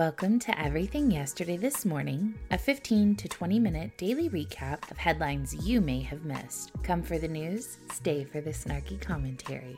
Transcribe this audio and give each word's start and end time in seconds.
Welcome 0.00 0.38
to 0.38 0.58
Everything 0.58 1.10
Yesterday 1.10 1.58
This 1.58 1.84
Morning, 1.84 2.34
a 2.50 2.56
15 2.56 3.16
to 3.16 3.28
20 3.28 3.58
minute 3.58 3.98
daily 3.98 4.30
recap 4.30 4.90
of 4.90 4.96
headlines 4.96 5.54
you 5.54 5.82
may 5.82 6.00
have 6.00 6.24
missed. 6.24 6.72
Come 6.82 7.02
for 7.02 7.18
the 7.18 7.28
news, 7.28 7.76
stay 7.92 8.24
for 8.24 8.40
the 8.40 8.48
snarky 8.48 8.98
commentary. 8.98 9.76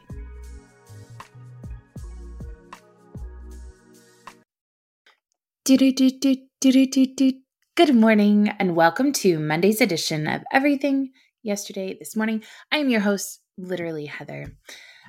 Good 7.75 7.95
morning, 7.97 8.49
and 8.61 8.77
welcome 8.77 9.13
to 9.15 9.41
Monday's 9.41 9.81
edition 9.81 10.29
of 10.29 10.43
Everything 10.53 11.11
Yesterday 11.43 11.97
This 11.99 12.15
Morning. 12.15 12.45
I 12.71 12.77
am 12.77 12.91
your 12.91 13.01
host, 13.01 13.41
literally 13.59 14.07
Heather. 14.07 14.55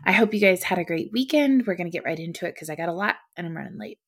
I 0.07 0.13
hope 0.13 0.33
you 0.33 0.39
guys 0.39 0.63
had 0.63 0.79
a 0.79 0.83
great 0.83 1.11
weekend. 1.13 1.67
We're 1.67 1.75
going 1.75 1.85
to 1.85 1.95
get 1.95 2.03
right 2.03 2.17
into 2.17 2.47
it 2.47 2.55
because 2.55 2.71
I 2.71 2.75
got 2.75 2.89
a 2.89 2.93
lot 2.93 3.17
and 3.37 3.45
I'm 3.45 3.55
running 3.55 3.77
late. 3.77 3.99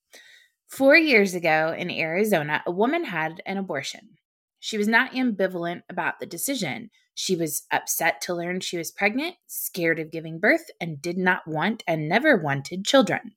Four 0.68 0.97
years 0.97 1.36
ago 1.36 1.73
in 1.77 1.91
Arizona, 1.91 2.63
a 2.66 2.71
woman 2.71 3.05
had 3.05 3.41
an 3.45 3.58
abortion. 3.58 4.17
She 4.59 4.77
was 4.77 4.88
not 4.88 5.12
ambivalent 5.12 5.84
about 5.90 6.20
the 6.20 6.26
decision. 6.26 6.90
She 7.13 7.35
was 7.35 7.63
upset 7.71 8.20
to 8.21 8.34
learn 8.34 8.59
she 8.59 8.77
was 8.77 8.91
pregnant, 8.91 9.35
scared 9.48 9.99
of 9.99 10.12
giving 10.12 10.40
birth, 10.40 10.66
and 10.81 11.02
did 11.02 11.17
not 11.17 11.48
want 11.48 11.84
and 11.88 12.09
never 12.09 12.35
wanted 12.35 12.84
children. 12.84 13.35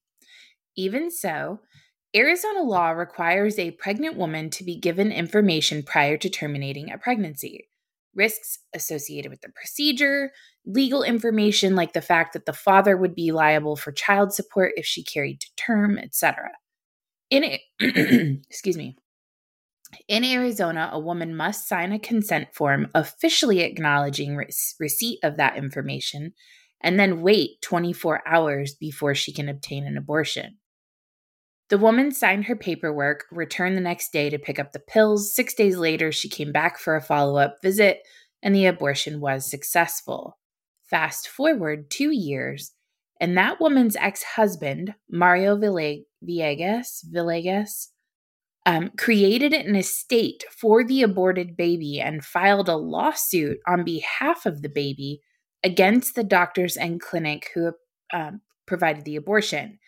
Even 0.75 1.11
so, 1.11 1.61
Arizona 2.17 2.63
law 2.63 2.91
requires 2.91 3.59
a 3.59 3.73
pregnant 3.73 4.17
woman 4.17 4.49
to 4.51 4.65
be 4.65 4.79
given 4.79 5.13
information 5.13 5.83
prior 5.83 6.17
to 6.17 6.31
terminating 6.31 6.91
a 6.91 6.97
pregnancy. 6.97 7.69
Risks 8.15 8.61
associated 8.75 9.31
with 9.31 9.43
the 9.43 9.51
procedure, 9.51 10.33
legal 10.65 11.03
information 11.03 11.77
like 11.77 11.93
the 11.93 12.01
fact 12.01 12.33
that 12.33 12.47
the 12.47 12.53
father 12.55 12.97
would 12.97 13.15
be 13.15 13.33
liable 13.33 13.77
for 13.77 13.93
child 13.93 14.33
support 14.33 14.73
if 14.77 14.87
she 14.87 15.05
carried 15.05 15.41
to 15.41 15.49
term, 15.57 15.99
etc. 15.99 16.53
In 17.31 17.59
excuse 17.81 18.77
me. 18.77 18.97
In 20.07 20.25
Arizona, 20.25 20.91
a 20.93 21.01
woman 21.01 21.35
must 21.35 21.67
sign 21.67 21.93
a 21.93 21.99
consent 21.99 22.49
form 22.55 22.89
officially 22.95 23.61
acknowledging 23.61 24.37
re- 24.37 24.49
receipt 24.79 25.19
of 25.23 25.39
that 25.39 25.57
information 25.57 26.35
and 26.81 26.99
then 26.99 27.23
wait 27.23 27.61
24 27.63 28.23
hours 28.27 28.75
before 28.75 29.15
she 29.15 29.33
can 29.33 29.49
obtain 29.49 29.87
an 29.87 29.97
abortion. 29.97 30.59
The 31.71 31.79
woman 31.79 32.13
signed 32.13 32.47
her 32.47 32.57
paperwork, 32.57 33.25
returned 33.31 33.77
the 33.77 33.83
next 33.83 34.13
day 34.13 34.31
to 34.31 34.39
pick 34.39 34.59
up 34.59 34.73
the 34.73 34.79
pills. 34.79 35.35
Six 35.35 35.55
days 35.55 35.77
later, 35.77 36.13
she 36.13 36.29
came 36.29 36.53
back 36.53 36.79
for 36.79 36.97
a 36.97 37.03
follow 37.03 37.37
up 37.37 37.57
visit, 37.63 38.01
and 38.43 38.55
the 38.55 38.67
abortion 38.67 39.21
was 39.21 39.51
successful. 39.51 40.39
Fast 40.89 41.29
forward 41.29 41.91
two 41.91 42.11
years, 42.11 42.73
and 43.21 43.37
that 43.37 43.61
woman's 43.61 43.97
ex 43.97 44.23
husband, 44.23 44.95
Mario 45.11 45.57
Villegas, 45.57 47.05
Villegas 47.13 47.89
um, 48.67 48.91
created 48.97 49.53
an 49.53 49.75
estate 49.75 50.45
for 50.51 50.85
the 50.85 51.03
aborted 51.03 51.57
baby 51.57 52.01
and 52.01 52.25
filed 52.25 52.69
a 52.69 52.77
lawsuit 52.77 53.59
on 53.67 53.83
behalf 53.83 54.47
of 54.47 54.63
the 54.63 54.69
baby 54.69 55.21
against 55.65 56.15
the 56.15 56.25
doctors 56.25 56.77
and 56.77 57.01
clinic 57.01 57.51
who 57.55 57.73
um, 58.13 58.41
provided 58.67 59.05
the 59.05 59.17
abortion. 59.17 59.79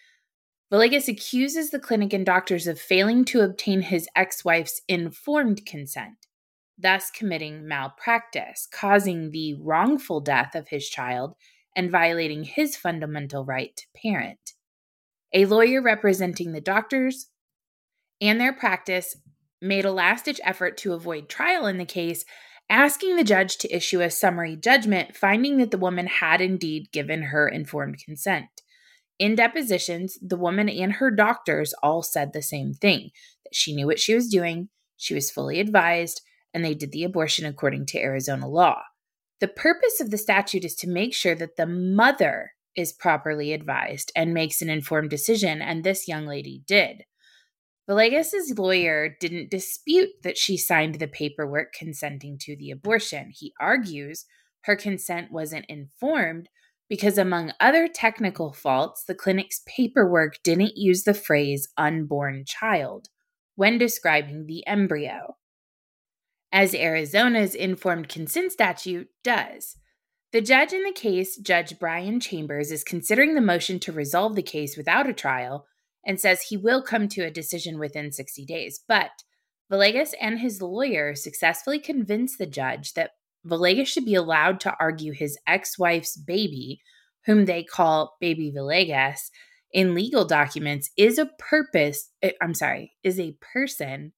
Villegas 0.73 1.09
accuses 1.09 1.71
the 1.71 1.81
clinic 1.81 2.13
and 2.13 2.25
doctors 2.25 2.67
of 2.67 2.81
failing 2.81 3.25
to 3.27 3.43
obtain 3.43 3.83
his 3.83 4.09
ex 4.17 4.45
wife's 4.45 4.81
informed 4.89 5.67
consent, 5.67 6.27
thus 6.79 7.11
committing 7.11 7.67
malpractice, 7.67 8.67
causing 8.73 9.31
the 9.31 9.55
wrongful 9.61 10.21
death 10.21 10.55
of 10.55 10.69
his 10.69 10.89
child 10.89 11.35
and 11.77 11.91
violating 11.91 12.45
his 12.45 12.77
fundamental 12.77 13.45
right 13.45 13.77
to 13.77 13.85
parent. 14.03 14.55
A 15.33 15.47
lawyer 15.47 15.81
representing 15.81 16.53
the 16.53 16.61
doctors 16.61 17.29
and 18.21 18.41
their 18.41 18.53
practice 18.53 19.17
made 19.63 19.85
a 19.85 19.93
last 19.93 20.25
ditch 20.25 20.41
effort 20.45 20.77
to 20.79 20.93
avoid 20.93 21.29
trial 21.29 21.67
in 21.67 21.79
the 21.79 21.85
case, 21.85 22.25
asking 22.69 23.17
the 23.17 23.25
judge 23.25 23.57
to 23.59 23.75
issue 23.75 24.01
a 24.01 24.11
summary 24.11 24.57
judgment, 24.57 25.17
finding 25.17 25.59
that 25.59 25.71
the 25.71 25.79
woman 25.79 26.07
had 26.07 26.41
indeed 26.41 26.91
given 26.93 27.25
her 27.25 27.49
informed 27.49 27.99
consent. 28.05 28.47
In 29.19 29.35
depositions, 29.35 30.19
the 30.23 30.37
woman 30.37 30.69
and 30.69 30.95
her 30.95 31.11
doctors 31.11 31.75
all 31.83 32.03
said 32.03 32.33
the 32.33 32.43
same 32.43 32.73
thing 32.73 33.11
that 33.45 33.55
she 33.55 33.75
knew 33.75 33.87
what 33.87 33.99
she 33.99 34.15
was 34.15 34.29
doing, 34.29 34.71
she 34.97 35.15
was 35.15 35.31
fully 35.31 35.61
advised, 35.61 36.23
and 36.55 36.65
they 36.65 36.75
did 36.75 36.93
the 36.93 37.05
abortion 37.05 37.47
according 37.47 37.87
to 37.87 37.99
Arizona 37.99 38.49
law. 38.49 38.81
The 39.41 39.49
purpose 39.49 40.01
of 40.01 40.11
the 40.11 40.19
statute 40.19 40.65
is 40.65 40.75
to 40.77 40.89
make 40.89 41.15
sure 41.15 41.35
that 41.35 41.57
the 41.57 41.67
mother 41.67 42.53
is 42.77 42.93
properly 42.93 43.53
advised 43.53 44.13
and 44.15 44.35
makes 44.35 44.61
an 44.61 44.69
informed 44.69 45.11
decision, 45.11 45.63
and 45.63 45.83
this 45.83 46.07
young 46.07 46.27
lady 46.27 46.63
did. 46.67 47.05
Villegas's 47.89 48.57
lawyer 48.57 49.17
didn't 49.19 49.51
dispute 49.51 50.11
that 50.23 50.39
she 50.39 50.57
signed 50.57 50.97
the 50.97 51.09
paperwork 51.09 51.73
consenting 51.73 52.39
to 52.43 52.55
the 52.55 52.71
abortion. 52.71 53.33
He 53.35 53.53
argues 53.59 54.27
her 54.65 54.77
consent 54.77 55.33
wasn't 55.33 55.67
informed 55.69 56.49
because, 56.89 57.17
among 57.17 57.53
other 57.59 57.89
technical 57.89 58.53
faults, 58.53 59.05
the 59.05 59.15
clinic's 59.15 59.63
paperwork 59.67 60.41
didn't 60.45 60.77
use 60.77 61.05
the 61.05 61.15
phrase 61.15 61.69
unborn 61.77 62.45
child 62.47 63.09
when 63.57 63.79
describing 63.79 64.47
the 64.47 64.67
embryo 64.67 65.37
as 66.53 66.75
Arizona's 66.75 67.55
informed 67.55 68.09
consent 68.09 68.53
statute 68.53 69.09
does. 69.23 69.77
The 70.33 70.41
judge 70.41 70.73
in 70.73 70.85
the 70.85 70.93
case, 70.93 71.37
Judge 71.37 71.79
Brian 71.79 72.21
Chambers, 72.21 72.71
is 72.71 72.85
considering 72.85 73.35
the 73.35 73.41
motion 73.41 73.81
to 73.81 73.93
resolve 73.93 74.37
the 74.37 74.43
case 74.43 74.77
without 74.77 75.09
a 75.09 75.13
trial 75.13 75.67
and 76.07 76.21
says 76.21 76.43
he 76.43 76.57
will 76.57 76.83
come 76.83 77.09
to 77.09 77.23
a 77.23 77.31
decision 77.31 77.79
within 77.79 78.13
60 78.13 78.45
days. 78.47 78.81
But 78.87 79.11
Villegas 79.71 80.15
and 80.21 80.39
his 80.39 80.63
lawyer 80.63 81.15
successfully 81.15 81.79
convinced 81.79 82.39
the 82.39 82.47
judge 82.47 82.95
that 82.95 83.13
Villegas 83.47 83.87
should 83.87 84.05
be 84.05 84.15
allowed 84.15 84.61
to 84.61 84.75
argue 84.79 85.13
his 85.13 85.39
ex 85.47 85.79
wife's 85.79 86.17
baby, 86.17 86.81
whom 87.27 87.45
they 87.45 87.65
call 87.65 88.17
Baby 88.21 88.53
Villegas, 88.55 89.31
in 89.73 89.95
legal 89.95 90.25
documents 90.25 90.91
is 90.97 91.19
a 91.19 91.31
purpose, 91.39 92.11
eh, 92.23 92.33
I'm 92.43 92.55
sorry, 92.55 92.93
is 93.05 93.21
a 93.21 93.37
person 93.55 94.13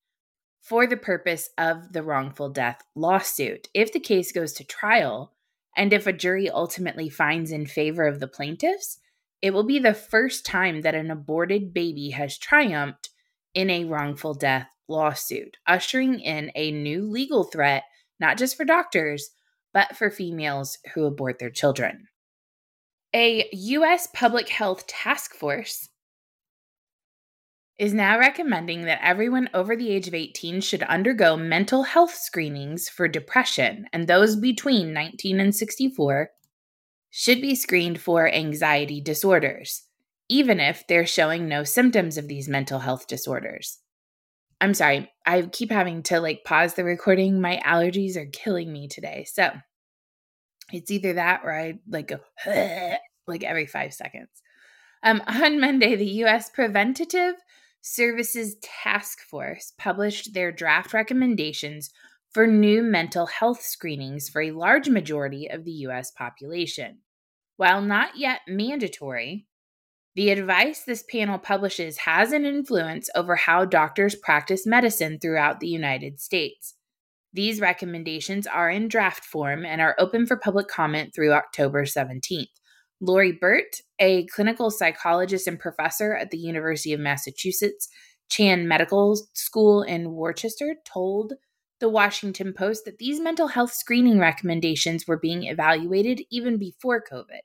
for 0.62 0.86
the 0.86 0.96
purpose 0.96 1.50
of 1.58 1.92
the 1.92 2.02
wrongful 2.02 2.48
death 2.48 2.82
lawsuit. 2.94 3.68
If 3.74 3.92
the 3.92 4.00
case 4.00 4.32
goes 4.32 4.52
to 4.54 4.64
trial, 4.64 5.32
and 5.76 5.92
if 5.92 6.06
a 6.06 6.12
jury 6.12 6.48
ultimately 6.48 7.08
finds 7.08 7.50
in 7.50 7.66
favor 7.66 8.06
of 8.06 8.20
the 8.20 8.28
plaintiffs, 8.28 8.98
it 9.42 9.52
will 9.52 9.64
be 9.64 9.80
the 9.80 9.92
first 9.92 10.46
time 10.46 10.82
that 10.82 10.94
an 10.94 11.10
aborted 11.10 11.74
baby 11.74 12.10
has 12.10 12.38
triumphed 12.38 13.10
in 13.54 13.68
a 13.70 13.84
wrongful 13.84 14.34
death 14.34 14.68
lawsuit, 14.88 15.56
ushering 15.66 16.20
in 16.20 16.52
a 16.54 16.70
new 16.70 17.10
legal 17.10 17.42
threat, 17.42 17.82
not 18.20 18.38
just 18.38 18.56
for 18.56 18.64
doctors, 18.64 19.30
but 19.74 19.96
for 19.96 20.10
females 20.10 20.78
who 20.94 21.04
abort 21.04 21.40
their 21.40 21.50
children. 21.50 22.06
A 23.14 23.48
U.S. 23.52 24.08
public 24.14 24.48
health 24.48 24.86
task 24.86 25.34
force 25.34 25.88
is 27.82 27.92
now 27.92 28.16
recommending 28.16 28.82
that 28.82 29.00
everyone 29.02 29.50
over 29.52 29.74
the 29.74 29.90
age 29.90 30.06
of 30.06 30.14
18 30.14 30.60
should 30.60 30.84
undergo 30.84 31.36
mental 31.36 31.82
health 31.82 32.14
screenings 32.14 32.88
for 32.88 33.08
depression, 33.08 33.86
and 33.92 34.06
those 34.06 34.36
between 34.36 34.92
19 34.92 35.40
and 35.40 35.52
64 35.52 36.30
should 37.10 37.42
be 37.42 37.56
screened 37.56 38.00
for 38.00 38.32
anxiety 38.32 39.00
disorders, 39.00 39.82
even 40.28 40.60
if 40.60 40.86
they're 40.86 41.04
showing 41.04 41.48
no 41.48 41.64
symptoms 41.64 42.16
of 42.16 42.28
these 42.28 42.48
mental 42.48 42.78
health 42.78 43.08
disorders. 43.08 43.80
I'm 44.60 44.74
sorry, 44.74 45.10
I 45.26 45.42
keep 45.42 45.72
having 45.72 46.04
to 46.04 46.20
like 46.20 46.44
pause 46.44 46.74
the 46.74 46.84
recording. 46.84 47.40
My 47.40 47.60
allergies 47.66 48.14
are 48.16 48.26
killing 48.26 48.72
me 48.72 48.86
today. 48.86 49.26
So 49.28 49.50
it's 50.72 50.92
either 50.92 51.14
that 51.14 51.40
or 51.42 51.52
I 51.52 51.80
like 51.88 52.06
go 52.06 52.20
like 53.26 53.42
every 53.42 53.66
five 53.66 53.92
seconds. 53.92 54.30
Um, 55.02 55.20
on 55.26 55.60
Monday, 55.60 55.96
the 55.96 56.06
U.S. 56.06 56.48
Preventative 56.48 57.34
Services 57.82 58.56
Task 58.62 59.20
Force 59.20 59.72
published 59.76 60.34
their 60.34 60.52
draft 60.52 60.94
recommendations 60.94 61.90
for 62.30 62.46
new 62.46 62.82
mental 62.82 63.26
health 63.26 63.60
screenings 63.60 64.28
for 64.28 64.40
a 64.40 64.52
large 64.52 64.88
majority 64.88 65.48
of 65.50 65.64
the 65.64 65.72
U.S. 65.72 66.12
population. 66.12 66.98
While 67.56 67.82
not 67.82 68.16
yet 68.16 68.40
mandatory, 68.46 69.46
the 70.14 70.30
advice 70.30 70.84
this 70.84 71.02
panel 71.02 71.38
publishes 71.38 71.98
has 71.98 72.32
an 72.32 72.46
influence 72.46 73.10
over 73.16 73.34
how 73.34 73.64
doctors 73.64 74.14
practice 74.14 74.64
medicine 74.64 75.18
throughout 75.18 75.58
the 75.58 75.68
United 75.68 76.20
States. 76.20 76.74
These 77.32 77.60
recommendations 77.60 78.46
are 78.46 78.70
in 78.70 78.88
draft 78.88 79.24
form 79.24 79.64
and 79.66 79.80
are 79.80 79.96
open 79.98 80.26
for 80.26 80.36
public 80.36 80.68
comment 80.68 81.14
through 81.14 81.32
October 81.32 81.84
17th. 81.84 82.46
Lori 83.02 83.32
Burt, 83.32 83.82
a 83.98 84.26
clinical 84.26 84.70
psychologist 84.70 85.46
and 85.46 85.58
professor 85.58 86.14
at 86.14 86.30
the 86.30 86.38
University 86.38 86.92
of 86.92 87.00
Massachusetts 87.00 87.88
Chan 88.30 88.66
Medical 88.66 89.18
School 89.34 89.82
in 89.82 90.12
Worcester, 90.12 90.76
told 90.86 91.34
the 91.80 91.88
Washington 91.88 92.54
Post 92.54 92.84
that 92.84 92.98
these 92.98 93.20
mental 93.20 93.48
health 93.48 93.72
screening 93.72 94.18
recommendations 94.18 95.06
were 95.06 95.18
being 95.18 95.44
evaluated 95.44 96.22
even 96.30 96.56
before 96.56 97.02
COVID, 97.02 97.40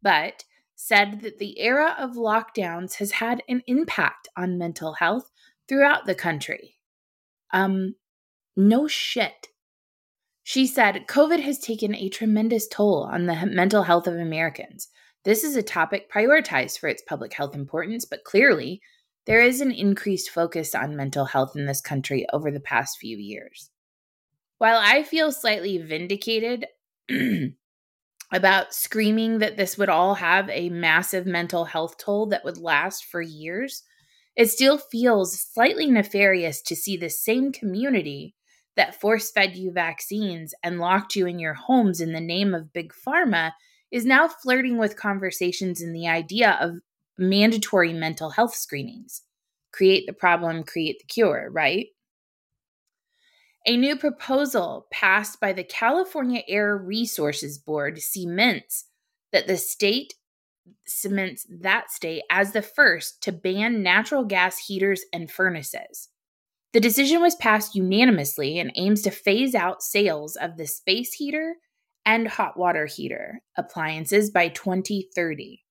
but 0.00 0.44
said 0.76 1.20
that 1.20 1.38
the 1.38 1.60
era 1.60 1.94
of 1.98 2.12
lockdowns 2.12 2.94
has 2.94 3.10
had 3.10 3.42
an 3.48 3.62
impact 3.66 4.28
on 4.36 4.56
mental 4.56 4.94
health, 4.94 5.30
throughout 5.68 6.06
the 6.06 6.14
country. 6.14 6.76
Um, 7.52 7.94
no 8.56 8.86
shit. 8.86 9.48
She 10.42 10.66
said, 10.66 11.06
COVID 11.06 11.40
has 11.40 11.58
taken 11.58 11.94
a 11.94 12.08
tremendous 12.08 12.66
toll 12.66 13.08
on 13.10 13.26
the 13.26 13.46
mental 13.46 13.84
health 13.84 14.06
of 14.06 14.14
Americans. 14.14 14.88
This 15.24 15.44
is 15.44 15.54
a 15.54 15.62
topic 15.62 16.10
prioritized 16.10 16.78
for 16.78 16.88
its 16.88 17.02
public 17.02 17.32
health 17.32 17.54
importance, 17.54 18.04
but 18.04 18.24
clearly, 18.24 18.80
there 19.26 19.40
is 19.40 19.60
an 19.60 19.70
increased 19.70 20.30
focus 20.30 20.74
on 20.74 20.96
mental 20.96 21.26
health 21.26 21.54
in 21.54 21.66
this 21.66 21.80
country 21.80 22.26
over 22.32 22.50
the 22.50 22.58
past 22.58 22.98
few 22.98 23.16
years. 23.16 23.70
While 24.58 24.80
I 24.82 25.04
feel 25.04 25.30
slightly 25.30 25.78
vindicated 25.78 26.66
about 28.32 28.74
screaming 28.74 29.38
that 29.38 29.56
this 29.56 29.78
would 29.78 29.88
all 29.88 30.16
have 30.16 30.50
a 30.50 30.70
massive 30.70 31.24
mental 31.24 31.66
health 31.66 31.98
toll 31.98 32.26
that 32.26 32.44
would 32.44 32.58
last 32.58 33.04
for 33.04 33.22
years, 33.22 33.84
it 34.34 34.46
still 34.46 34.78
feels 34.78 35.40
slightly 35.40 35.88
nefarious 35.88 36.62
to 36.62 36.74
see 36.74 36.96
the 36.96 37.10
same 37.10 37.52
community 37.52 38.34
that 38.76 39.00
force 39.00 39.30
fed 39.30 39.56
you 39.56 39.70
vaccines 39.70 40.54
and 40.62 40.78
locked 40.78 41.14
you 41.14 41.26
in 41.26 41.38
your 41.38 41.54
homes 41.54 42.00
in 42.00 42.12
the 42.12 42.20
name 42.20 42.54
of 42.54 42.72
Big 42.72 42.92
Pharma 42.92 43.52
is 43.90 44.06
now 44.06 44.26
flirting 44.26 44.78
with 44.78 44.96
conversations 44.96 45.82
in 45.82 45.92
the 45.92 46.08
idea 46.08 46.58
of 46.60 46.76
mandatory 47.18 47.92
mental 47.92 48.30
health 48.30 48.54
screenings. 48.54 49.22
Create 49.72 50.06
the 50.06 50.12
problem, 50.12 50.64
create 50.64 50.98
the 50.98 51.06
cure, 51.06 51.48
right? 51.50 51.88
A 53.66 53.76
new 53.76 53.96
proposal 53.96 54.86
passed 54.90 55.38
by 55.40 55.52
the 55.52 55.62
California 55.62 56.42
Air 56.48 56.76
Resources 56.76 57.58
Board 57.58 57.98
cements 58.02 58.86
that 59.32 59.46
the 59.46 59.56
state 59.56 60.14
cements 60.86 61.46
that 61.48 61.90
state 61.90 62.22
as 62.30 62.52
the 62.52 62.62
first 62.62 63.22
to 63.22 63.32
ban 63.32 63.82
natural 63.82 64.24
gas 64.24 64.58
heaters 64.58 65.04
and 65.12 65.30
furnaces. 65.30 66.08
The 66.72 66.80
decision 66.80 67.20
was 67.20 67.34
passed 67.36 67.74
unanimously 67.74 68.58
and 68.58 68.72
aims 68.76 69.02
to 69.02 69.10
phase 69.10 69.54
out 69.54 69.82
sales 69.82 70.36
of 70.36 70.56
the 70.56 70.66
space 70.66 71.12
heater 71.12 71.56
and 72.06 72.26
hot 72.26 72.58
water 72.58 72.86
heater 72.86 73.42
appliances 73.56 74.30
by 74.30 74.48
2030. 74.48 75.62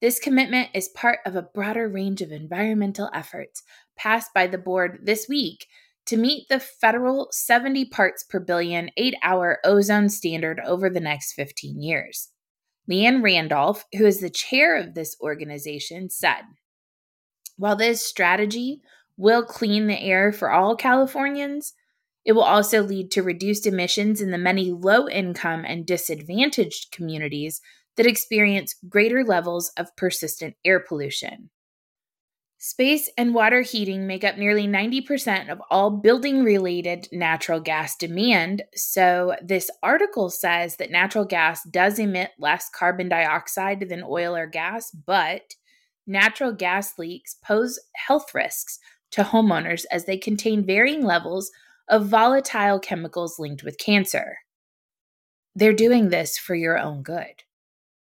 This 0.00 0.20
commitment 0.20 0.70
is 0.72 0.88
part 0.88 1.18
of 1.26 1.34
a 1.34 1.42
broader 1.42 1.88
range 1.88 2.22
of 2.22 2.30
environmental 2.30 3.10
efforts 3.12 3.62
passed 3.96 4.32
by 4.32 4.46
the 4.46 4.58
board 4.58 5.00
this 5.02 5.26
week 5.28 5.66
to 6.06 6.16
meet 6.16 6.48
the 6.48 6.60
federal 6.60 7.28
70 7.32 7.86
parts 7.86 8.22
per 8.22 8.38
billion 8.38 8.90
8 8.96 9.14
hour 9.22 9.58
ozone 9.64 10.08
standard 10.08 10.60
over 10.64 10.88
the 10.88 11.00
next 11.00 11.32
15 11.32 11.80
years. 11.82 12.30
Liane 12.86 13.20
Randolph, 13.20 13.84
who 13.96 14.06
is 14.06 14.20
the 14.20 14.30
chair 14.30 14.76
of 14.76 14.94
this 14.94 15.16
organization, 15.20 16.08
said 16.08 16.42
While 17.56 17.74
this 17.74 18.00
strategy 18.00 18.80
will 19.16 19.44
clean 19.44 19.86
the 19.86 20.00
air 20.00 20.32
for 20.32 20.50
all 20.50 20.76
Californians, 20.76 21.74
it 22.24 22.32
will 22.32 22.42
also 22.42 22.82
lead 22.82 23.10
to 23.12 23.22
reduced 23.22 23.66
emissions 23.66 24.20
in 24.20 24.32
the 24.32 24.38
many 24.38 24.72
low 24.72 25.08
income 25.08 25.64
and 25.64 25.86
disadvantaged 25.86 26.90
communities 26.90 27.60
that 27.96 28.06
experience 28.06 28.74
greater 28.88 29.24
levels 29.24 29.70
of 29.76 29.94
persistent 29.96 30.56
air 30.64 30.80
pollution. 30.80 31.50
Space 32.58 33.10
and 33.16 33.34
water 33.34 33.60
heating 33.60 34.06
make 34.06 34.24
up 34.24 34.38
nearly 34.38 34.66
90% 34.66 35.50
of 35.50 35.60
all 35.70 35.90
building 35.90 36.42
related 36.42 37.06
natural 37.12 37.60
gas 37.60 37.94
demand. 37.96 38.64
So, 38.74 39.36
this 39.42 39.70
article 39.82 40.30
says 40.30 40.76
that 40.76 40.90
natural 40.90 41.26
gas 41.26 41.62
does 41.70 41.98
emit 41.98 42.30
less 42.38 42.68
carbon 42.70 43.08
dioxide 43.08 43.86
than 43.88 44.02
oil 44.02 44.34
or 44.34 44.46
gas, 44.46 44.90
but 44.90 45.54
natural 46.06 46.52
gas 46.52 46.98
leaks 46.98 47.36
pose 47.44 47.78
health 47.94 48.34
risks 48.34 48.78
to 49.12 49.22
homeowners 49.22 49.84
as 49.90 50.04
they 50.04 50.16
contain 50.16 50.66
varying 50.66 51.04
levels 51.04 51.50
of 51.88 52.08
volatile 52.08 52.78
chemicals 52.78 53.38
linked 53.38 53.62
with 53.62 53.78
cancer. 53.78 54.38
They're 55.54 55.72
doing 55.72 56.08
this 56.08 56.36
for 56.36 56.54
your 56.54 56.78
own 56.78 57.02
good. 57.02 57.44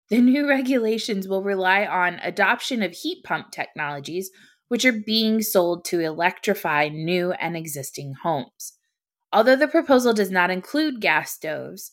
The 0.08 0.20
new 0.20 0.48
regulations 0.48 1.26
will 1.26 1.42
rely 1.42 1.86
on 1.86 2.20
adoption 2.22 2.82
of 2.82 2.92
heat 2.92 3.24
pump 3.24 3.50
technologies, 3.50 4.30
which 4.68 4.84
are 4.84 4.92
being 4.92 5.42
sold 5.42 5.84
to 5.86 6.00
electrify 6.00 6.88
new 6.88 7.32
and 7.32 7.56
existing 7.56 8.14
homes. 8.22 8.74
Although 9.32 9.56
the 9.56 9.68
proposal 9.68 10.12
does 10.12 10.30
not 10.30 10.50
include 10.50 11.00
gas 11.00 11.32
stoves, 11.32 11.92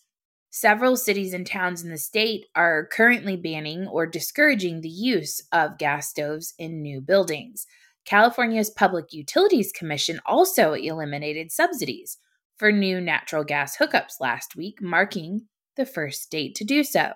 several 0.50 0.98
cities 0.98 1.34
and 1.34 1.46
towns 1.46 1.84
in 1.84 1.90
the 1.90 1.98
state 1.98 2.46
are 2.56 2.88
currently 2.92 3.36
banning 3.36 3.88
or 3.88 4.06
discouraging 4.06 4.82
the 4.82 4.90
use 4.90 5.42
of 5.52 5.78
gas 5.78 6.10
stoves 6.10 6.54
in 6.58 6.82
new 6.82 7.00
buildings. 7.00 7.68
California's 8.08 8.72
Public 8.72 9.14
Utilities 9.14 9.72
Commission 9.72 10.20
also 10.26 10.74
eliminated 10.74 11.52
subsidies 11.52 12.18
for 12.58 12.72
new 12.72 13.00
natural 13.00 13.44
gas 13.44 13.78
hookups 13.78 14.20
last 14.20 14.56
week, 14.56 14.82
marking 14.82 15.42
the 15.76 15.86
first 15.86 16.24
state 16.24 16.56
to 16.56 16.64
do 16.64 16.84
so. 16.84 17.12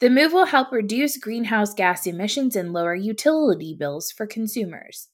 The 0.00 0.10
move 0.10 0.32
will 0.32 0.46
help 0.46 0.72
reduce 0.72 1.18
greenhouse 1.18 1.72
gas 1.72 2.06
emissions 2.06 2.56
and 2.56 2.72
lower 2.72 2.94
utility 2.94 3.76
bills 3.78 4.10
for 4.10 4.26
consumers. 4.26 5.08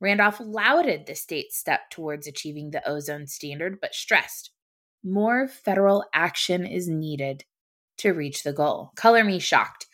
Randolph 0.00 0.40
lauded 0.40 1.06
the 1.06 1.14
state's 1.14 1.56
step 1.56 1.88
towards 1.90 2.26
achieving 2.26 2.72
the 2.72 2.86
ozone 2.86 3.28
standard, 3.28 3.78
but 3.80 3.94
stressed 3.94 4.50
more 5.04 5.48
federal 5.48 6.04
action 6.12 6.64
is 6.64 6.88
needed 6.88 7.44
to 7.98 8.12
reach 8.12 8.42
the 8.42 8.52
goal. 8.52 8.92
Color 8.96 9.24
me 9.24 9.38
shocked. 9.38 9.86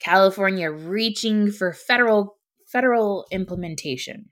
California 0.00 0.70
reaching 0.70 1.50
for 1.50 1.72
federal 1.72 2.37
federal 2.70 3.26
implementation. 3.30 4.30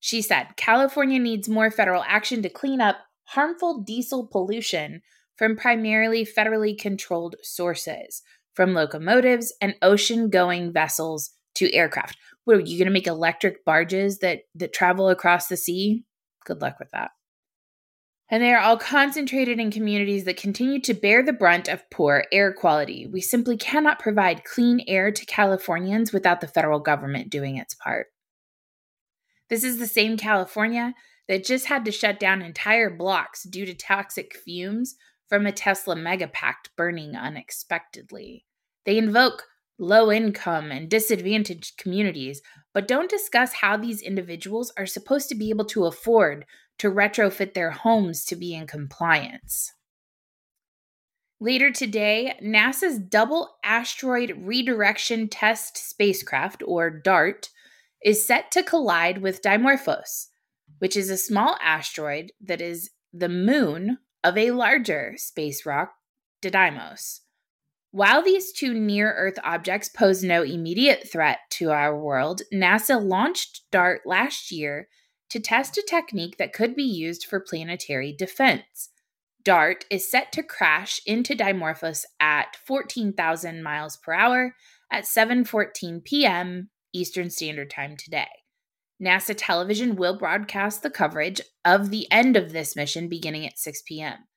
She 0.00 0.20
said 0.20 0.56
California 0.56 1.18
needs 1.18 1.48
more 1.48 1.70
federal 1.70 2.02
action 2.06 2.42
to 2.42 2.48
clean 2.48 2.80
up 2.80 2.96
harmful 3.24 3.82
diesel 3.82 4.26
pollution 4.26 5.00
from 5.36 5.56
primarily 5.56 6.26
federally 6.26 6.78
controlled 6.78 7.36
sources, 7.42 8.22
from 8.54 8.74
locomotives 8.74 9.52
and 9.60 9.74
ocean 9.80 10.28
going 10.28 10.72
vessels 10.72 11.30
to 11.54 11.72
aircraft. 11.72 12.18
What 12.44 12.56
are 12.56 12.60
you 12.60 12.78
going 12.78 12.86
to 12.86 12.92
make 12.92 13.06
electric 13.06 13.64
barges 13.64 14.18
that, 14.18 14.40
that 14.56 14.72
travel 14.72 15.08
across 15.08 15.46
the 15.46 15.56
sea? 15.56 16.04
Good 16.44 16.60
luck 16.60 16.78
with 16.78 16.90
that. 16.90 17.12
And 18.32 18.42
they 18.42 18.54
are 18.54 18.60
all 18.60 18.78
concentrated 18.78 19.60
in 19.60 19.70
communities 19.70 20.24
that 20.24 20.38
continue 20.38 20.80
to 20.80 20.94
bear 20.94 21.22
the 21.22 21.34
brunt 21.34 21.68
of 21.68 21.88
poor 21.90 22.24
air 22.32 22.50
quality. 22.50 23.06
We 23.06 23.20
simply 23.20 23.58
cannot 23.58 23.98
provide 23.98 24.44
clean 24.44 24.82
air 24.88 25.12
to 25.12 25.26
Californians 25.26 26.14
without 26.14 26.40
the 26.40 26.48
federal 26.48 26.80
government 26.80 27.28
doing 27.28 27.58
its 27.58 27.74
part. 27.74 28.06
This 29.50 29.62
is 29.62 29.78
the 29.78 29.86
same 29.86 30.16
California 30.16 30.94
that 31.28 31.44
just 31.44 31.66
had 31.66 31.84
to 31.84 31.92
shut 31.92 32.18
down 32.18 32.40
entire 32.40 32.88
blocks 32.88 33.42
due 33.42 33.66
to 33.66 33.74
toxic 33.74 34.34
fumes 34.34 34.96
from 35.28 35.44
a 35.44 35.52
Tesla 35.52 35.94
megapack 35.94 36.70
burning 36.74 37.14
unexpectedly. 37.14 38.46
They 38.86 38.96
invoke 38.96 39.44
low 39.78 40.10
income 40.10 40.70
and 40.70 40.88
disadvantaged 40.88 41.76
communities, 41.76 42.40
but 42.74 42.88
don't 42.88 43.10
discuss 43.10 43.54
how 43.54 43.76
these 43.76 44.00
individuals 44.00 44.72
are 44.76 44.86
supposed 44.86 45.28
to 45.28 45.34
be 45.34 45.50
able 45.50 45.64
to 45.66 45.84
afford 45.86 46.46
to 46.78 46.90
retrofit 46.90 47.54
their 47.54 47.70
homes 47.70 48.24
to 48.24 48.36
be 48.36 48.54
in 48.54 48.66
compliance. 48.66 49.72
Later 51.40 51.72
today, 51.72 52.38
NASA's 52.42 52.98
Double 52.98 53.56
Asteroid 53.64 54.32
Redirection 54.38 55.28
Test 55.28 55.76
spacecraft, 55.76 56.62
or 56.64 56.88
DART, 56.88 57.50
is 58.04 58.24
set 58.24 58.50
to 58.52 58.62
collide 58.62 59.18
with 59.18 59.42
Dimorphos, 59.42 60.28
which 60.78 60.96
is 60.96 61.10
a 61.10 61.16
small 61.16 61.56
asteroid 61.60 62.32
that 62.40 62.60
is 62.60 62.90
the 63.12 63.28
moon 63.28 63.98
of 64.22 64.38
a 64.38 64.52
larger 64.52 65.14
space 65.16 65.66
rock, 65.66 65.94
Didymos. 66.42 67.20
While 67.92 68.22
these 68.22 68.52
two 68.52 68.72
near 68.72 69.12
Earth 69.12 69.38
objects 69.44 69.90
pose 69.90 70.24
no 70.24 70.42
immediate 70.42 71.06
threat 71.12 71.40
to 71.50 71.70
our 71.72 71.94
world, 71.94 72.40
NASA 72.50 72.98
launched 72.98 73.70
DART 73.70 74.06
last 74.06 74.50
year 74.50 74.88
to 75.28 75.38
test 75.38 75.76
a 75.76 75.84
technique 75.86 76.38
that 76.38 76.54
could 76.54 76.74
be 76.74 76.84
used 76.84 77.26
for 77.26 77.38
planetary 77.38 78.14
defense. 78.18 78.88
DART 79.44 79.84
is 79.90 80.10
set 80.10 80.32
to 80.32 80.42
crash 80.42 81.02
into 81.04 81.34
Dimorphos 81.34 82.04
at 82.18 82.56
14,000 82.66 83.62
miles 83.62 83.98
per 83.98 84.14
hour 84.14 84.54
at 84.90 85.04
7:14 85.04 86.02
p.m. 86.02 86.70
Eastern 86.94 87.28
Standard 87.28 87.68
Time 87.68 87.98
today. 87.98 88.28
NASA 89.02 89.34
television 89.36 89.96
will 89.96 90.16
broadcast 90.16 90.82
the 90.82 90.90
coverage 90.90 91.42
of 91.62 91.90
the 91.90 92.10
end 92.10 92.38
of 92.38 92.54
this 92.54 92.74
mission 92.74 93.08
beginning 93.10 93.46
at 93.46 93.58
6 93.58 93.82
p.m. 93.82 94.28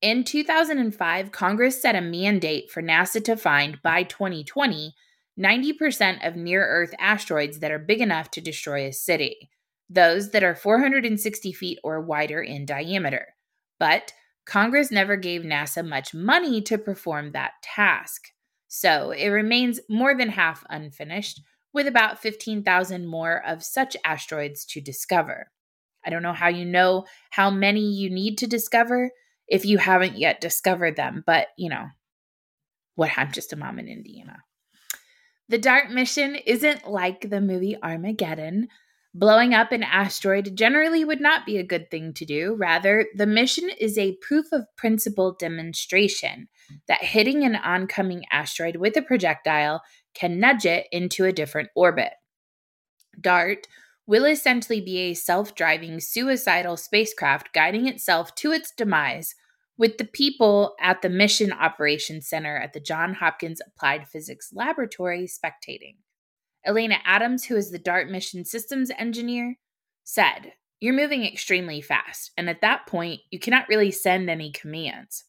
In 0.00 0.24
2005, 0.24 1.32
Congress 1.32 1.80
set 1.80 1.96
a 1.96 2.00
mandate 2.00 2.70
for 2.70 2.82
NASA 2.82 3.24
to 3.24 3.36
find 3.36 3.80
by 3.82 4.02
2020 4.02 4.94
90% 5.38 6.26
of 6.26 6.36
near 6.36 6.64
Earth 6.64 6.94
asteroids 6.98 7.58
that 7.58 7.72
are 7.72 7.78
big 7.78 8.00
enough 8.00 8.30
to 8.30 8.40
destroy 8.40 8.86
a 8.86 8.92
city, 8.92 9.50
those 9.90 10.30
that 10.30 10.44
are 10.44 10.54
460 10.54 11.52
feet 11.52 11.78
or 11.82 12.00
wider 12.00 12.40
in 12.40 12.64
diameter. 12.64 13.34
But 13.80 14.12
Congress 14.46 14.92
never 14.92 15.16
gave 15.16 15.42
NASA 15.42 15.86
much 15.86 16.14
money 16.14 16.62
to 16.62 16.78
perform 16.78 17.32
that 17.32 17.52
task. 17.62 18.28
So 18.68 19.10
it 19.10 19.28
remains 19.28 19.80
more 19.88 20.16
than 20.16 20.28
half 20.28 20.64
unfinished, 20.70 21.40
with 21.72 21.88
about 21.88 22.20
15,000 22.20 23.06
more 23.06 23.44
of 23.44 23.64
such 23.64 23.96
asteroids 24.04 24.64
to 24.66 24.80
discover. 24.80 25.50
I 26.06 26.10
don't 26.10 26.22
know 26.22 26.32
how 26.32 26.48
you 26.48 26.64
know 26.64 27.06
how 27.30 27.50
many 27.50 27.80
you 27.80 28.10
need 28.10 28.38
to 28.38 28.46
discover 28.46 29.10
if 29.48 29.64
you 29.64 29.78
haven't 29.78 30.18
yet 30.18 30.40
discovered 30.40 30.96
them, 30.96 31.22
but 31.26 31.48
you 31.56 31.68
know, 31.68 31.86
what 32.94 33.12
I'm 33.16 33.32
just 33.32 33.52
a 33.52 33.56
mom 33.56 33.78
in 33.78 33.88
Indiana. 33.88 34.38
The 35.48 35.58
DART 35.58 35.90
mission 35.90 36.36
isn't 36.36 36.88
like 36.88 37.28
the 37.28 37.40
movie 37.40 37.76
Armageddon. 37.82 38.68
Blowing 39.16 39.54
up 39.54 39.70
an 39.70 39.84
asteroid 39.84 40.56
generally 40.56 41.04
would 41.04 41.20
not 41.20 41.46
be 41.46 41.58
a 41.58 41.66
good 41.66 41.90
thing 41.90 42.12
to 42.14 42.24
do. 42.24 42.56
Rather, 42.58 43.06
the 43.14 43.26
mission 43.26 43.68
is 43.68 43.96
a 43.96 44.16
proof 44.16 44.46
of 44.50 44.64
principle 44.76 45.36
demonstration 45.38 46.48
that 46.88 47.04
hitting 47.04 47.44
an 47.44 47.54
oncoming 47.54 48.24
asteroid 48.32 48.76
with 48.76 48.96
a 48.96 49.02
projectile 49.02 49.82
can 50.14 50.40
nudge 50.40 50.64
it 50.64 50.86
into 50.90 51.24
a 51.24 51.32
different 51.32 51.68
orbit. 51.76 52.12
DART 53.20 53.68
will 54.06 54.24
essentially 54.24 54.80
be 54.80 54.98
a 54.98 55.14
self 55.14 55.54
driving 55.54 56.00
suicidal 56.00 56.76
spacecraft 56.76 57.52
guiding 57.52 57.86
itself 57.86 58.34
to 58.36 58.52
its 58.52 58.72
demise 58.76 59.34
with 59.76 59.98
the 59.98 60.04
people 60.04 60.74
at 60.80 61.02
the 61.02 61.08
Mission 61.08 61.52
Operations 61.52 62.28
Center 62.28 62.56
at 62.56 62.72
the 62.72 62.80
Johns 62.80 63.16
Hopkins 63.16 63.60
Applied 63.66 64.08
Physics 64.08 64.50
Laboratory 64.52 65.26
spectating. 65.26 65.96
Elena 66.64 66.98
Adams, 67.04 67.44
who 67.44 67.56
is 67.56 67.70
the 67.70 67.78
DART 67.78 68.08
mission 68.08 68.44
systems 68.44 68.90
engineer, 68.98 69.56
said, 70.04 70.52
You're 70.80 70.94
moving 70.94 71.24
extremely 71.24 71.80
fast, 71.80 72.30
and 72.36 72.48
at 72.48 72.60
that 72.60 72.86
point, 72.86 73.20
you 73.30 73.38
cannot 73.38 73.68
really 73.68 73.90
send 73.90 74.30
any 74.30 74.50
commands. 74.52 75.24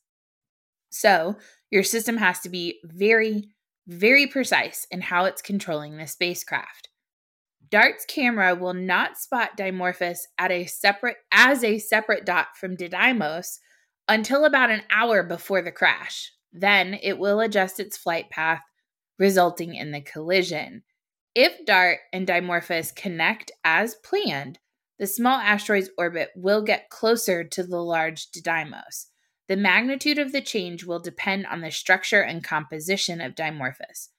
So, 0.91 1.37
your 1.71 1.83
system 1.83 2.17
has 2.17 2.39
to 2.41 2.49
be 2.49 2.79
very, 2.85 3.49
very 3.87 4.27
precise 4.27 4.87
in 4.91 5.01
how 5.01 5.25
it's 5.25 5.41
controlling 5.41 5.97
the 5.97 6.07
spacecraft. 6.07 6.89
DART's 7.75 8.05
camera 8.05 8.55
will 8.55 8.73
not 8.73 9.17
spot 9.17 9.57
Dimorphos 9.57 10.19
at 10.37 10.49
a 10.49 10.65
separate 10.65 11.17
as 11.29 11.61
a 11.61 11.77
separate 11.77 12.25
dot 12.25 12.55
from 12.55 12.77
Didymos 12.77 13.59
until 14.07 14.45
about 14.45 14.69
an 14.69 14.83
hour 14.89 15.23
before 15.23 15.61
the 15.61 15.73
crash. 15.73 16.31
Then 16.53 16.97
it 17.03 17.19
will 17.19 17.41
adjust 17.41 17.81
its 17.81 17.97
flight 17.97 18.29
path, 18.29 18.61
resulting 19.19 19.75
in 19.75 19.91
the 19.91 19.99
collision. 19.99 20.83
If 21.35 21.65
DART 21.65 21.97
and 22.13 22.25
Dimorphos 22.25 22.95
connect 22.95 23.51
as 23.65 23.95
planned, 23.95 24.57
the 24.97 25.05
small 25.05 25.37
asteroid's 25.37 25.89
orbit 25.97 26.29
will 26.33 26.61
get 26.61 26.89
closer 26.89 27.43
to 27.43 27.61
the 27.61 27.83
large 27.83 28.31
Didymos. 28.31 29.07
The 29.49 29.57
magnitude 29.57 30.17
of 30.17 30.31
the 30.31 30.39
change 30.39 30.85
will 30.85 31.01
depend 31.01 31.45
on 31.47 31.59
the 31.59 31.71
structure 31.71 32.21
and 32.21 32.41
composition 32.41 33.19
of 33.19 33.35
Dimorphos. 33.35 34.11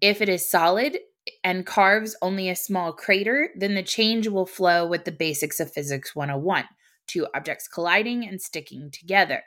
If 0.00 0.20
it 0.20 0.28
is 0.28 0.50
solid 0.50 0.98
and 1.44 1.66
carves 1.66 2.16
only 2.22 2.48
a 2.48 2.56
small 2.56 2.92
crater, 2.92 3.50
then 3.56 3.74
the 3.74 3.82
change 3.82 4.28
will 4.28 4.46
flow 4.46 4.86
with 4.86 5.04
the 5.04 5.12
basics 5.12 5.60
of 5.60 5.72
Physics 5.72 6.14
101 6.14 6.64
two 7.10 7.26
objects 7.34 7.66
colliding 7.66 8.26
and 8.26 8.40
sticking 8.40 8.90
together. 8.90 9.42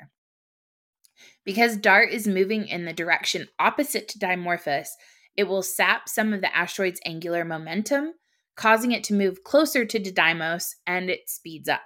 Because 1.46 1.78
DART 1.78 2.12
is 2.12 2.28
moving 2.28 2.68
in 2.68 2.86
the 2.86 2.94
direction 2.94 3.48
opposite 3.60 4.08
to 4.10 4.20
Dimorphos, 4.20 4.90
it 5.36 5.46
will 5.46 5.62
sap 5.62 6.10
some 6.10 6.34
of 6.34 6.42
the 6.42 6.56
asteroid's 6.56 7.00
angular 7.06 7.46
momentum, 7.46 8.14
causing 8.56 8.92
it 8.92 9.04
to 9.06 9.14
move 9.14 9.44
closer 9.44 9.86
to 9.86 10.00
Didymos 10.00 10.76
and 10.86 11.10
it 11.10 11.30
speeds 11.30 11.70
up. 11.70 11.82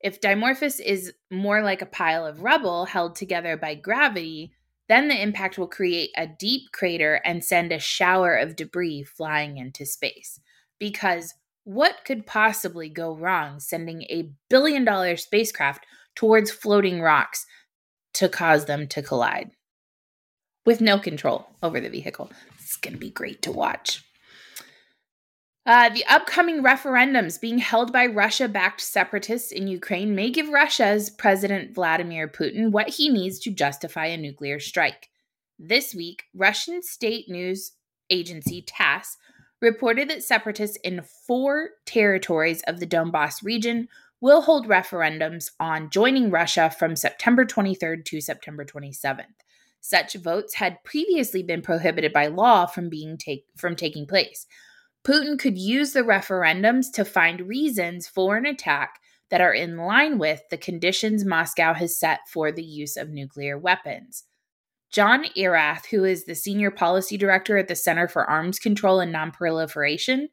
If 0.00 0.20
Dimorphos 0.20 0.80
is 0.80 1.12
more 1.30 1.62
like 1.62 1.82
a 1.82 1.86
pile 1.86 2.26
of 2.26 2.42
rubble 2.42 2.86
held 2.86 3.16
together 3.16 3.56
by 3.56 3.74
gravity, 3.74 4.52
then 4.90 5.06
the 5.06 5.22
impact 5.22 5.56
will 5.56 5.68
create 5.68 6.10
a 6.16 6.26
deep 6.26 6.72
crater 6.72 7.20
and 7.24 7.44
send 7.44 7.70
a 7.70 7.78
shower 7.78 8.34
of 8.34 8.56
debris 8.56 9.04
flying 9.04 9.56
into 9.56 9.86
space. 9.86 10.40
Because 10.80 11.32
what 11.62 11.98
could 12.04 12.26
possibly 12.26 12.88
go 12.88 13.14
wrong 13.14 13.60
sending 13.60 14.02
a 14.02 14.32
billion 14.48 14.84
dollar 14.84 15.16
spacecraft 15.16 15.86
towards 16.16 16.50
floating 16.50 17.00
rocks 17.00 17.46
to 18.14 18.28
cause 18.28 18.64
them 18.64 18.88
to 18.88 19.00
collide? 19.00 19.52
With 20.66 20.80
no 20.80 20.98
control 20.98 21.48
over 21.62 21.80
the 21.80 21.88
vehicle. 21.88 22.30
It's 22.58 22.76
going 22.76 22.94
to 22.94 22.98
be 22.98 23.10
great 23.10 23.42
to 23.42 23.52
watch. 23.52 24.04
Uh, 25.66 25.90
the 25.90 26.04
upcoming 26.06 26.62
referendums 26.62 27.40
being 27.40 27.58
held 27.58 27.92
by 27.92 28.06
Russia 28.06 28.48
backed 28.48 28.80
separatists 28.80 29.52
in 29.52 29.68
Ukraine 29.68 30.14
may 30.14 30.30
give 30.30 30.48
Russia's 30.48 31.10
President 31.10 31.74
Vladimir 31.74 32.26
Putin 32.28 32.70
what 32.70 32.88
he 32.88 33.10
needs 33.10 33.38
to 33.40 33.50
justify 33.50 34.06
a 34.06 34.16
nuclear 34.16 34.58
strike. 34.58 35.10
This 35.58 35.94
week, 35.94 36.24
Russian 36.34 36.82
state 36.82 37.28
news 37.28 37.72
agency 38.08 38.62
TASS 38.62 39.18
reported 39.60 40.08
that 40.08 40.22
separatists 40.22 40.78
in 40.82 41.02
four 41.02 41.70
territories 41.84 42.62
of 42.66 42.80
the 42.80 42.86
Donbass 42.86 43.44
region 43.44 43.88
will 44.22 44.40
hold 44.42 44.66
referendums 44.66 45.50
on 45.60 45.90
joining 45.90 46.30
Russia 46.30 46.70
from 46.70 46.96
September 46.96 47.44
23rd 47.44 48.04
to 48.06 48.20
September 48.22 48.64
27th. 48.64 49.24
Such 49.82 50.14
votes 50.14 50.54
had 50.54 50.82
previously 50.84 51.42
been 51.42 51.62
prohibited 51.62 52.12
by 52.12 52.26
law 52.26 52.64
from 52.66 52.88
being 52.88 53.18
take, 53.18 53.44
from 53.56 53.76
taking 53.76 54.06
place. 54.06 54.46
Putin 55.06 55.38
could 55.38 55.56
use 55.56 55.92
the 55.92 56.02
referendums 56.02 56.92
to 56.92 57.04
find 57.04 57.48
reasons 57.48 58.06
for 58.06 58.36
an 58.36 58.46
attack 58.46 59.00
that 59.30 59.40
are 59.40 59.54
in 59.54 59.76
line 59.76 60.18
with 60.18 60.42
the 60.50 60.58
conditions 60.58 61.24
Moscow 61.24 61.72
has 61.72 61.98
set 61.98 62.20
for 62.28 62.52
the 62.52 62.64
use 62.64 62.96
of 62.96 63.08
nuclear 63.08 63.56
weapons. 63.56 64.24
John 64.90 65.24
Erath, 65.36 65.86
who 65.86 66.04
is 66.04 66.24
the 66.24 66.34
senior 66.34 66.70
policy 66.70 67.16
director 67.16 67.56
at 67.56 67.68
the 67.68 67.76
Center 67.76 68.08
for 68.08 68.28
Arms 68.28 68.58
Control 68.58 68.98
and 69.00 69.14
Nonproliferation, 69.14 70.28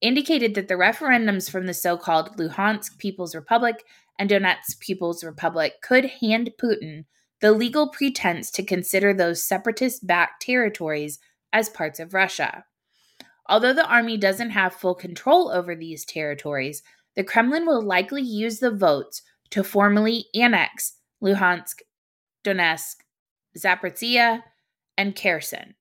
indicated 0.00 0.54
that 0.54 0.68
the 0.68 0.74
referendums 0.74 1.50
from 1.50 1.66
the 1.66 1.74
so 1.74 1.96
called 1.96 2.36
Luhansk 2.38 2.98
People's 2.98 3.34
Republic 3.34 3.84
and 4.18 4.30
Donetsk 4.30 4.80
People's 4.80 5.22
Republic 5.22 5.74
could 5.82 6.06
hand 6.06 6.52
Putin 6.60 7.04
the 7.40 7.52
legal 7.52 7.88
pretense 7.88 8.50
to 8.50 8.64
consider 8.64 9.14
those 9.14 9.44
separatist 9.44 10.06
backed 10.06 10.42
territories 10.42 11.18
as 11.52 11.68
parts 11.68 12.00
of 12.00 12.14
Russia. 12.14 12.64
Although 13.48 13.72
the 13.72 13.86
army 13.88 14.16
doesn't 14.16 14.50
have 14.50 14.74
full 14.74 14.94
control 14.94 15.50
over 15.50 15.74
these 15.74 16.04
territories, 16.04 16.82
the 17.16 17.24
Kremlin 17.24 17.66
will 17.66 17.82
likely 17.82 18.22
use 18.22 18.58
the 18.58 18.70
votes 18.70 19.22
to 19.50 19.64
formally 19.64 20.26
annex 20.34 20.94
Luhansk, 21.22 21.80
Donetsk, 22.44 22.96
Zaporizhia, 23.56 24.42
and 24.96 25.16
Kherson. 25.16 25.74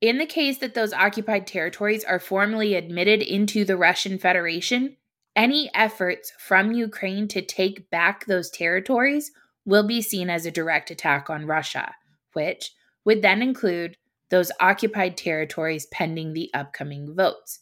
In 0.00 0.18
the 0.18 0.26
case 0.26 0.58
that 0.58 0.74
those 0.74 0.92
occupied 0.92 1.46
territories 1.46 2.04
are 2.04 2.18
formally 2.18 2.74
admitted 2.74 3.22
into 3.22 3.64
the 3.64 3.76
Russian 3.76 4.18
Federation, 4.18 4.96
any 5.34 5.70
efforts 5.74 6.32
from 6.38 6.72
Ukraine 6.72 7.28
to 7.28 7.40
take 7.40 7.88
back 7.90 8.26
those 8.26 8.50
territories 8.50 9.32
will 9.64 9.86
be 9.86 10.02
seen 10.02 10.28
as 10.28 10.44
a 10.44 10.50
direct 10.50 10.90
attack 10.90 11.30
on 11.30 11.46
Russia, 11.46 11.94
which 12.32 12.72
would 13.04 13.22
then 13.22 13.40
include 13.40 13.96
those 14.30 14.52
occupied 14.60 15.16
territories 15.16 15.86
pending 15.86 16.32
the 16.32 16.50
upcoming 16.54 17.14
votes. 17.14 17.60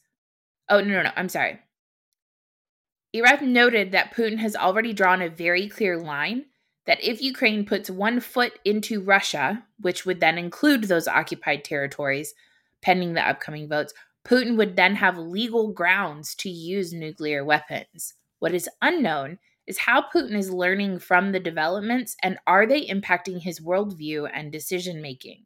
Oh, 0.69 0.81
no, 0.81 0.89
no, 0.89 1.03
no, 1.03 1.11
I'm 1.17 1.29
sorry. 1.29 1.59
Erath 3.15 3.43
noted 3.43 3.93
that 3.93 4.15
Putin 4.15 4.39
has 4.39 4.57
already 4.57 4.93
drawn 4.93 5.23
a 5.23 5.29
very 5.29 5.69
clear 5.69 5.97
line 5.97 6.47
that 6.87 7.03
if 7.03 7.23
Ukraine 7.23 7.65
puts 7.65 7.89
one 7.89 8.21
foot 8.21 8.59
into 8.65 9.01
Russia, 9.01 9.65
which 9.81 10.05
would 10.05 10.21
then 10.21 10.37
include 10.37 10.85
those 10.85 11.09
occupied 11.09 11.65
territories, 11.65 12.35
pending 12.83 13.15
the 13.15 13.27
upcoming 13.27 13.69
votes, 13.69 13.95
Putin 14.25 14.57
would 14.57 14.77
then 14.77 14.97
have 14.97 15.19
legal 15.19 15.73
grounds 15.73 16.35
to 16.37 16.51
use 16.51 16.93
nuclear 16.93 17.45
weapons. 17.45 18.15
What 18.39 18.55
is 18.55 18.69
unknown 18.83 19.39
is 19.67 19.79
how 19.79 20.03
Putin 20.03 20.37
is 20.37 20.51
learning 20.51 20.99
from 20.99 21.33
the 21.33 21.41
developments 21.41 22.17
and 22.23 22.39
are 22.47 22.67
they 22.67 22.87
impacting 22.87 23.41
his 23.41 23.61
worldview 23.61 24.29
and 24.33 24.53
decision 24.53 25.01
making. 25.01 25.45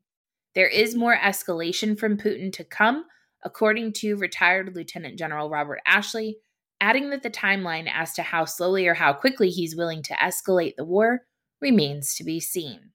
There 0.54 0.68
is 0.68 0.94
more 0.94 1.16
escalation 1.16 1.98
from 1.98 2.16
Putin 2.16 2.52
to 2.54 2.64
come, 2.64 3.04
according 3.44 3.92
to 3.94 4.16
retired 4.16 4.74
Lieutenant 4.74 5.18
General 5.18 5.50
Robert 5.50 5.80
Ashley, 5.86 6.38
adding 6.80 7.10
that 7.10 7.22
the 7.22 7.30
timeline 7.30 7.88
as 7.92 8.12
to 8.14 8.22
how 8.22 8.44
slowly 8.44 8.86
or 8.86 8.94
how 8.94 9.12
quickly 9.12 9.50
he's 9.50 9.76
willing 9.76 10.02
to 10.04 10.14
escalate 10.14 10.76
the 10.76 10.84
war 10.84 11.22
remains 11.60 12.14
to 12.14 12.24
be 12.24 12.40
seen. 12.40 12.90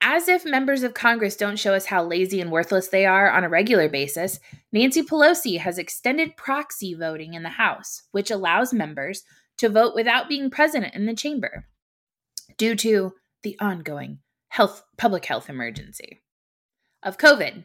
As 0.00 0.28
if 0.28 0.44
members 0.44 0.84
of 0.84 0.94
Congress 0.94 1.34
don't 1.34 1.58
show 1.58 1.74
us 1.74 1.86
how 1.86 2.04
lazy 2.04 2.40
and 2.40 2.52
worthless 2.52 2.88
they 2.88 3.04
are 3.04 3.30
on 3.30 3.42
a 3.42 3.48
regular 3.48 3.88
basis, 3.88 4.38
Nancy 4.72 5.02
Pelosi 5.02 5.58
has 5.58 5.76
extended 5.76 6.36
proxy 6.36 6.94
voting 6.94 7.34
in 7.34 7.42
the 7.42 7.48
House, 7.48 8.04
which 8.12 8.30
allows 8.30 8.72
members 8.72 9.24
to 9.56 9.68
vote 9.68 9.94
without 9.96 10.28
being 10.28 10.50
present 10.50 10.94
in 10.94 11.06
the 11.06 11.16
chamber 11.16 11.66
due 12.56 12.76
to 12.76 13.12
the 13.42 13.58
ongoing 13.58 14.20
health 14.50 14.84
public 14.96 15.24
health 15.24 15.50
emergency 15.50 16.20
of 17.02 17.18
COVID. 17.18 17.64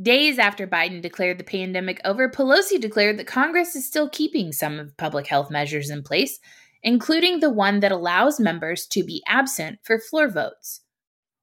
Days 0.00 0.38
after 0.38 0.66
Biden 0.66 1.02
declared 1.02 1.38
the 1.38 1.44
pandemic 1.44 2.00
over, 2.04 2.28
Pelosi 2.28 2.80
declared 2.80 3.18
that 3.18 3.26
Congress 3.26 3.76
is 3.76 3.86
still 3.86 4.08
keeping 4.08 4.52
some 4.52 4.78
of 4.78 4.96
public 4.96 5.26
health 5.26 5.50
measures 5.50 5.90
in 5.90 6.02
place 6.02 6.40
including 6.82 7.40
the 7.40 7.50
one 7.50 7.80
that 7.80 7.92
allows 7.92 8.40
members 8.40 8.86
to 8.86 9.04
be 9.04 9.22
absent 9.26 9.78
for 9.82 9.98
floor 9.98 10.28
votes. 10.28 10.80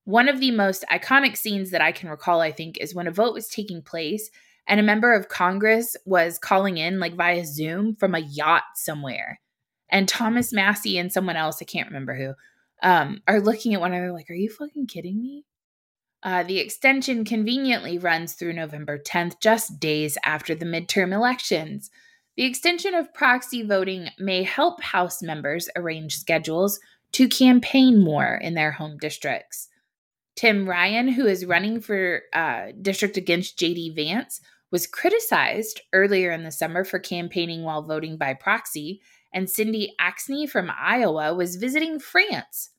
One 0.06 0.30
of 0.30 0.40
the 0.40 0.52
most 0.52 0.86
iconic 0.92 1.36
scenes 1.36 1.72
that 1.72 1.82
I 1.82 1.92
can 1.92 2.10
recall, 2.10 2.40
I 2.40 2.52
think, 2.52 2.78
is 2.78 2.96
when 2.96 3.08
a 3.08 3.12
vote 3.12 3.34
was 3.34 3.48
taking 3.48 3.82
place 3.82 4.30
and 4.68 4.80
a 4.80 4.84
member 4.84 5.14
of 5.14 5.30
Congress 5.30 5.96
was 6.06 6.40
calling 6.40 6.78
in 6.78 7.00
like 7.00 7.16
via 7.16 7.46
Zoom 7.46 7.96
from 7.96 8.16
a 8.16 8.20
yacht 8.20 8.64
somewhere. 8.76 9.40
And 9.90 10.08
Thomas 10.08 10.52
Massie 10.52 10.98
and 10.98 11.12
someone 11.12 11.36
else, 11.36 11.62
I 11.62 11.66
can't 11.66 11.88
remember 11.88 12.16
who, 12.16 12.34
um, 12.84 13.22
are 13.28 13.40
looking 13.40 13.74
at 13.74 13.82
one 13.82 13.94
another 13.94 14.12
like, 14.12 14.30
Are 14.30 14.36
you 14.36 14.50
fucking 14.50 14.88
kidding 14.88 15.22
me? 15.22 15.46
Uh, 16.24 16.44
the 16.44 16.60
extension 16.60 17.24
conveniently 17.24 17.98
runs 17.98 18.34
through 18.34 18.54
November 18.54 18.98
10th, 18.98 19.40
just 19.42 19.80
days 19.80 20.18
after 20.24 20.56
the 20.56 20.66
midterm 20.66 21.14
elections. 21.14 21.92
The 22.36 22.44
extension 22.44 22.94
of 22.94 23.14
proxy 23.14 23.64
voting 23.64 24.10
may 24.20 24.44
help 24.44 24.82
House 24.82 25.22
members 25.22 25.70
arrange 25.76 26.18
schedules 26.18 26.80
to 27.14 27.28
campaign 27.28 28.00
more 28.00 28.36
in 28.36 28.54
their 28.54 28.72
home 28.72 28.98
districts. 28.98 29.70
Tim 30.36 30.70
Ryan, 30.70 31.08
who 31.08 31.26
is 31.26 31.46
running 31.46 31.82
for 31.82 32.22
uh, 32.34 32.68
district 32.80 33.18
against 33.18 33.58
JD 33.58 33.96
Vance, 33.96 34.40
was 34.72 34.86
criticized 34.86 35.82
earlier 35.94 36.32
in 36.32 36.44
the 36.44 36.52
summer 36.52 36.84
for 36.84 37.00
campaigning 37.00 37.64
while 37.64 37.82
voting 37.82 38.18
by 38.18 38.34
proxy, 38.34 39.02
and 39.34 39.50
Cindy 39.50 39.96
Axne 40.00 40.50
from 40.50 40.72
Iowa 40.78 41.34
was 41.34 41.56
visiting 41.56 42.00
France 42.00 42.70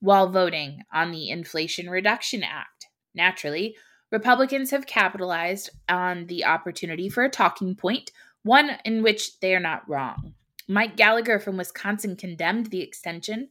while 0.00 0.28
voting 0.28 0.82
on 0.92 1.12
the 1.12 1.30
Inflation 1.30 1.88
Reduction 1.88 2.42
Act. 2.42 2.73
Naturally, 3.14 3.76
Republicans 4.10 4.70
have 4.70 4.86
capitalized 4.86 5.70
on 5.88 6.26
the 6.26 6.44
opportunity 6.44 7.08
for 7.08 7.24
a 7.24 7.30
talking 7.30 7.74
point, 7.74 8.10
one 8.42 8.72
in 8.84 9.02
which 9.02 9.40
they 9.40 9.54
are 9.54 9.60
not 9.60 9.88
wrong. 9.88 10.34
Mike 10.68 10.96
Gallagher 10.96 11.38
from 11.38 11.56
Wisconsin 11.56 12.16
condemned 12.16 12.66
the 12.66 12.80
extension. 12.80 13.48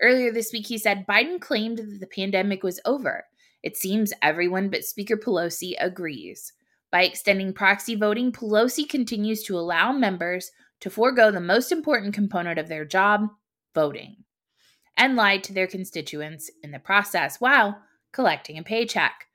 Earlier 0.00 0.32
this 0.32 0.52
week, 0.52 0.66
he 0.66 0.78
said 0.78 1.06
Biden 1.06 1.40
claimed 1.40 1.78
that 1.78 2.00
the 2.00 2.06
pandemic 2.06 2.62
was 2.62 2.80
over. 2.84 3.26
It 3.62 3.76
seems 3.76 4.12
everyone 4.22 4.68
but 4.68 4.84
Speaker 4.84 5.16
Pelosi 5.16 5.74
agrees. 5.78 6.52
By 6.90 7.02
extending 7.02 7.52
proxy 7.52 7.94
voting, 7.94 8.32
Pelosi 8.32 8.88
continues 8.88 9.42
to 9.44 9.58
allow 9.58 9.92
members 9.92 10.50
to 10.80 10.90
forego 10.90 11.30
the 11.30 11.40
most 11.40 11.72
important 11.72 12.14
component 12.14 12.58
of 12.58 12.68
their 12.68 12.84
job, 12.84 13.28
voting, 13.74 14.24
and 14.96 15.16
lie 15.16 15.38
to 15.38 15.52
their 15.52 15.66
constituents 15.66 16.50
in 16.62 16.70
the 16.70 16.78
process 16.78 17.40
while 17.40 17.82
collecting 18.12 18.58
a 18.58 18.62
paycheck. 18.62 19.26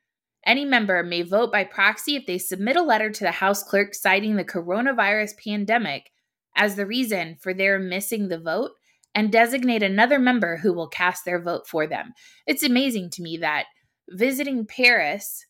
Any 0.44 0.64
member 0.64 1.02
may 1.02 1.22
vote 1.22 1.52
by 1.52 1.64
proxy 1.64 2.16
if 2.16 2.26
they 2.26 2.38
submit 2.38 2.76
a 2.76 2.82
letter 2.82 3.10
to 3.10 3.24
the 3.24 3.30
House 3.30 3.62
clerk 3.62 3.94
citing 3.94 4.36
the 4.36 4.44
coronavirus 4.44 5.32
pandemic 5.42 6.10
as 6.56 6.74
the 6.74 6.86
reason 6.86 7.36
for 7.40 7.54
their 7.54 7.78
missing 7.78 8.28
the 8.28 8.40
vote 8.40 8.72
and 9.14 9.30
designate 9.30 9.82
another 9.82 10.18
member 10.18 10.56
who 10.56 10.72
will 10.72 10.88
cast 10.88 11.24
their 11.24 11.40
vote 11.40 11.66
for 11.66 11.86
them. 11.86 12.12
It's 12.46 12.62
amazing 12.62 13.10
to 13.10 13.22
me 13.22 13.36
that 13.38 13.66
visiting 14.08 14.66
Paris 14.66 15.46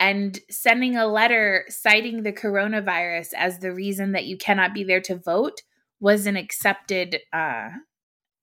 and 0.00 0.38
sending 0.50 0.96
a 0.96 1.06
letter 1.06 1.64
citing 1.68 2.22
the 2.22 2.32
coronavirus 2.32 3.28
as 3.36 3.58
the 3.58 3.72
reason 3.72 4.12
that 4.12 4.26
you 4.26 4.36
cannot 4.36 4.74
be 4.74 4.84
there 4.84 5.00
to 5.00 5.16
vote 5.16 5.62
was 6.00 6.26
an 6.26 6.36
accepted 6.36 7.18
uh 7.32 7.70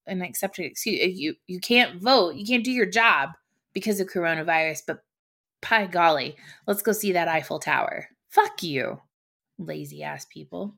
an 0.08 0.22
accepted 0.22 0.66
excuse 0.66 1.18
you 1.18 1.36
you 1.48 1.60
can't 1.60 2.02
vote 2.02 2.36
you 2.36 2.46
can't 2.46 2.66
do 2.66 2.72
your 2.72 2.86
job 2.86 3.30
because 3.76 4.00
of 4.00 4.08
coronavirus 4.08 4.82
but 4.88 5.04
by 5.70 5.86
golly 5.86 6.36
let's 6.66 6.82
go 6.82 6.92
see 6.92 7.12
that 7.12 7.28
eiffel 7.28 7.60
tower 7.60 8.08
fuck 8.30 8.64
you 8.64 9.00
lazy 9.60 10.02
ass 10.02 10.26
people 10.26 10.74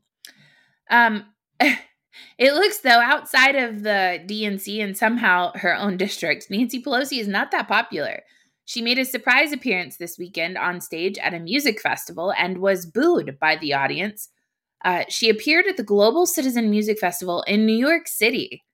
um 0.89 1.25
it 1.61 2.53
looks 2.53 2.79
though 2.79 2.99
outside 3.01 3.55
of 3.55 3.83
the 3.83 4.21
dnc 4.25 4.83
and 4.83 4.97
somehow 4.97 5.51
her 5.55 5.73
own 5.73 5.95
district 5.95 6.47
nancy 6.49 6.83
pelosi 6.83 7.19
is 7.19 7.27
not 7.27 7.51
that 7.51 7.69
popular 7.69 8.21
she 8.67 8.81
made 8.81 8.99
a 8.99 9.05
surprise 9.05 9.53
appearance 9.53 9.95
this 9.95 10.17
weekend 10.19 10.57
on 10.57 10.81
stage 10.81 11.17
at 11.19 11.33
a 11.33 11.39
music 11.39 11.79
festival 11.79 12.33
and 12.37 12.57
was 12.57 12.85
booed 12.85 13.39
by 13.39 13.55
the 13.55 13.73
audience. 13.73 14.27
Uh, 14.83 15.05
she 15.07 15.29
appeared 15.29 15.67
at 15.67 15.77
the 15.77 15.83
Global 15.83 16.25
Citizen 16.25 16.69
Music 16.69 16.99
Festival 16.99 17.43
in 17.47 17.65
New 17.65 17.77
York 17.77 18.09
City. 18.09 18.65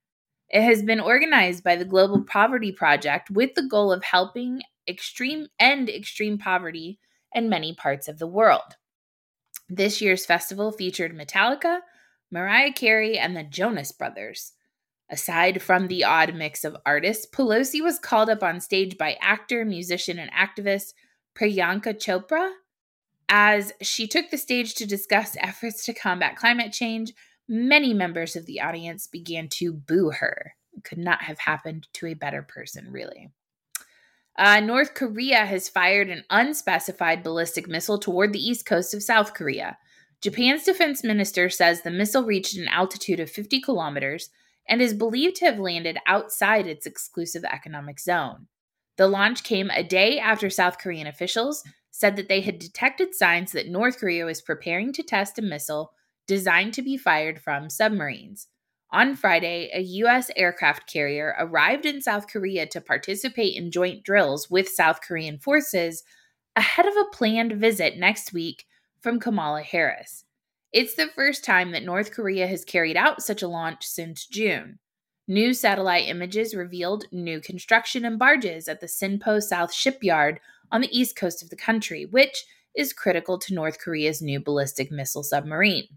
It 0.53 0.61
has 0.61 0.83
been 0.83 0.99
organized 0.99 1.63
by 1.63 1.75
the 1.75 1.83
Global 1.83 2.23
Poverty 2.23 2.71
Project 2.71 3.31
with 3.31 3.55
the 3.55 3.67
goal 3.67 3.91
of 3.91 4.03
helping 4.03 4.61
extreme 4.87 5.47
end 5.59 5.89
extreme 5.89 6.37
poverty 6.37 6.99
in 7.33 7.49
many 7.49 7.73
parts 7.73 8.07
of 8.07 8.19
the 8.19 8.27
world. 8.27 8.75
This 9.67 9.99
year's 9.99 10.27
festival 10.27 10.71
featured 10.71 11.17
Metallica, 11.17 11.79
Mariah 12.29 12.71
Carey, 12.71 13.17
and 13.17 13.35
the 13.35 13.43
Jonas 13.43 13.91
Brothers. 13.91 14.53
Aside 15.09 15.63
from 15.63 15.87
the 15.87 16.03
odd 16.03 16.35
mix 16.35 16.63
of 16.63 16.77
artists, 16.85 17.25
Pelosi 17.25 17.81
was 17.81 17.97
called 17.97 18.29
up 18.29 18.43
on 18.43 18.59
stage 18.59 18.95
by 18.95 19.17
actor, 19.21 19.65
musician, 19.65 20.19
and 20.19 20.29
activist 20.31 20.93
Priyanka 21.35 21.95
Chopra. 21.95 22.51
As 23.27 23.73
she 23.81 24.07
took 24.07 24.29
the 24.29 24.37
stage 24.37 24.75
to 24.75 24.85
discuss 24.85 25.35
efforts 25.39 25.83
to 25.85 25.93
combat 25.93 26.35
climate 26.35 26.71
change, 26.71 27.11
many 27.47 27.93
members 27.93 28.35
of 28.35 28.45
the 28.45 28.61
audience 28.61 29.07
began 29.07 29.47
to 29.49 29.73
boo 29.73 30.11
her. 30.11 30.55
It 30.73 30.83
could 30.83 30.97
not 30.97 31.23
have 31.23 31.39
happened 31.39 31.87
to 31.93 32.07
a 32.07 32.13
better 32.13 32.41
person, 32.41 32.91
really. 32.91 33.31
Uh, 34.37 34.59
North 34.59 34.95
Korea 34.95 35.45
has 35.45 35.69
fired 35.69 36.09
an 36.09 36.23
unspecified 36.29 37.23
ballistic 37.23 37.67
missile 37.67 37.99
toward 37.99 38.33
the 38.33 38.43
east 38.43 38.65
coast 38.65 38.93
of 38.93 39.03
South 39.03 39.33
Korea. 39.33 39.77
Japan's 40.21 40.63
defense 40.63 41.03
minister 41.03 41.49
says 41.49 41.81
the 41.81 41.91
missile 41.91 42.23
reached 42.23 42.57
an 42.57 42.67
altitude 42.67 43.19
of 43.19 43.29
50 43.29 43.61
kilometers 43.61 44.29
and 44.67 44.81
is 44.81 44.93
believed 44.93 45.35
to 45.35 45.45
have 45.45 45.59
landed 45.59 45.97
outside 46.07 46.65
its 46.65 46.85
exclusive 46.85 47.43
economic 47.43 47.99
zone. 47.99 48.47
The 48.97 49.07
launch 49.07 49.43
came 49.43 49.69
a 49.69 49.83
day 49.83 50.19
after 50.19 50.49
South 50.49 50.77
Korean 50.77 51.07
officials 51.07 51.63
said 51.91 52.15
that 52.15 52.27
they 52.27 52.41
had 52.41 52.57
detected 52.57 53.13
signs 53.13 53.51
that 53.51 53.67
North 53.67 53.99
Korea 53.99 54.25
was 54.25 54.41
preparing 54.41 54.93
to 54.93 55.03
test 55.03 55.37
a 55.37 55.43
missile 55.43 55.91
designed 56.27 56.73
to 56.73 56.81
be 56.81 56.97
fired 56.97 57.39
from 57.39 57.69
submarines. 57.69 58.47
On 58.91 59.15
Friday, 59.15 59.71
a 59.73 59.81
U.S. 59.81 60.29
aircraft 60.35 60.91
carrier 60.91 61.35
arrived 61.39 61.85
in 61.85 62.01
South 62.01 62.27
Korea 62.27 62.67
to 62.67 62.79
participate 62.79 63.55
in 63.55 63.71
joint 63.71 64.03
drills 64.03 64.51
with 64.51 64.69
South 64.69 65.01
Korean 65.01 65.39
forces 65.39 66.03
ahead 66.55 66.85
of 66.85 66.93
a 66.95 67.15
planned 67.15 67.53
visit 67.53 67.97
next 67.97 68.33
week 68.33 68.65
from 69.01 69.19
Kamala 69.19 69.63
Harris. 69.63 70.25
It's 70.71 70.95
the 70.95 71.07
first 71.07 71.43
time 71.43 71.71
that 71.71 71.83
North 71.83 72.11
Korea 72.11 72.47
has 72.47 72.63
carried 72.63 72.95
out 72.95 73.21
such 73.23 73.41
a 73.41 73.47
launch 73.47 73.83
since 73.83 74.27
June. 74.27 74.79
New 75.27 75.53
satellite 75.53 76.07
images 76.07 76.53
revealed 76.53 77.05
new 77.11 77.39
construction 77.39 78.05
and 78.05 78.19
barges 78.19 78.67
at 78.67 78.81
the 78.81 78.87
Sinpo 78.87 79.41
South 79.41 79.73
shipyard 79.73 80.39
on 80.71 80.81
the 80.81 80.97
east 80.97 81.15
coast 81.15 81.41
of 81.41 81.49
the 81.49 81.55
country, 81.55 82.05
which 82.05 82.45
is 82.75 82.91
critical 82.93 83.37
to 83.39 83.53
North 83.53 83.79
Korea's 83.79 84.21
new 84.21 84.39
ballistic 84.39 84.91
missile 84.91 85.23
submarine. 85.23 85.87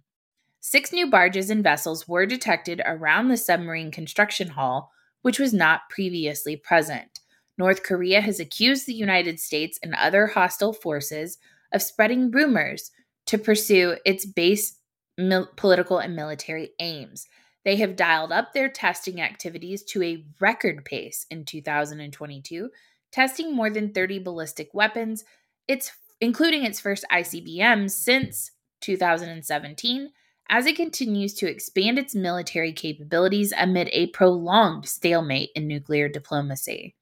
Six 0.68 0.92
new 0.92 1.06
barges 1.06 1.48
and 1.48 1.62
vessels 1.62 2.08
were 2.08 2.26
detected 2.26 2.82
around 2.84 3.28
the 3.28 3.36
submarine 3.36 3.92
construction 3.92 4.48
hall, 4.48 4.90
which 5.22 5.38
was 5.38 5.54
not 5.54 5.88
previously 5.88 6.56
present. 6.56 7.20
North 7.56 7.84
Korea 7.84 8.20
has 8.20 8.40
accused 8.40 8.84
the 8.84 8.92
United 8.92 9.38
States 9.38 9.78
and 9.80 9.94
other 9.94 10.26
hostile 10.26 10.72
forces 10.72 11.38
of 11.72 11.82
spreading 11.82 12.32
rumors 12.32 12.90
to 13.26 13.38
pursue 13.38 13.98
its 14.04 14.26
base 14.26 14.80
mil- 15.16 15.50
political 15.54 15.98
and 15.98 16.16
military 16.16 16.70
aims. 16.80 17.28
They 17.64 17.76
have 17.76 17.94
dialed 17.94 18.32
up 18.32 18.52
their 18.52 18.68
testing 18.68 19.20
activities 19.20 19.84
to 19.84 20.02
a 20.02 20.24
record 20.40 20.84
pace 20.84 21.26
in 21.30 21.44
2022, 21.44 22.70
testing 23.12 23.54
more 23.54 23.70
than 23.70 23.92
30 23.92 24.18
ballistic 24.18 24.74
weapons, 24.74 25.24
its 25.68 25.92
including 26.20 26.64
its 26.64 26.80
first 26.80 27.04
ICBM 27.12 27.88
since 27.88 28.50
2017 28.80 30.10
as 30.48 30.66
it 30.66 30.76
continues 30.76 31.34
to 31.34 31.48
expand 31.48 31.98
its 31.98 32.14
military 32.14 32.72
capabilities 32.72 33.52
amid 33.56 33.88
a 33.92 34.08
prolonged 34.08 34.86
stalemate 34.86 35.50
in 35.54 35.66
nuclear 35.66 36.08
diplomacy. 36.08 36.94